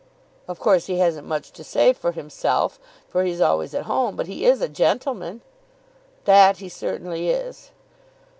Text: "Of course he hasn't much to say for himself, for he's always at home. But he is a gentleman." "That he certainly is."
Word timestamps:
"Of 0.47 0.57
course 0.57 0.87
he 0.87 0.97
hasn't 0.97 1.27
much 1.27 1.51
to 1.51 1.63
say 1.63 1.93
for 1.93 2.11
himself, 2.11 2.79
for 3.07 3.23
he's 3.23 3.39
always 3.39 3.75
at 3.75 3.83
home. 3.85 4.15
But 4.15 4.25
he 4.25 4.47
is 4.47 4.59
a 4.59 4.67
gentleman." 4.67 5.41
"That 6.25 6.57
he 6.57 6.69
certainly 6.69 7.29
is." 7.29 7.69